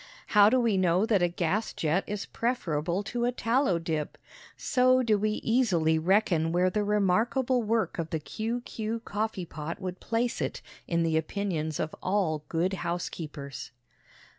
[0.29, 4.17] How do we know that a gas jet is preferable to a tallow dip?
[4.57, 8.61] So do we easily reckon where the remarkable work of the Q.
[8.61, 9.01] Q.
[9.01, 13.69] coffee pot would place it in the opinions of all good housekeepers.